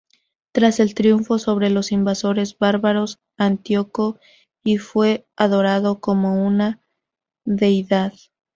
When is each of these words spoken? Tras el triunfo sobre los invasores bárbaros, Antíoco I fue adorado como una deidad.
Tras 0.51 0.79
el 0.79 0.95
triunfo 0.95 1.37
sobre 1.37 1.69
los 1.69 1.91
invasores 1.91 2.57
bárbaros, 2.57 3.19
Antíoco 3.37 4.17
I 4.63 4.79
fue 4.79 5.27
adorado 5.37 5.99
como 5.99 6.43
una 6.43 6.81
deidad. 7.45 8.11